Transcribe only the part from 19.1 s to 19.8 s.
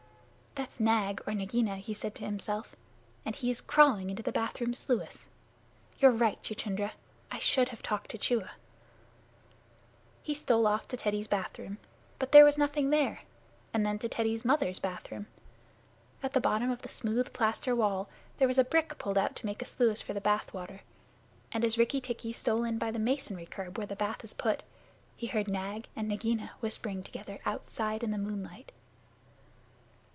out to make a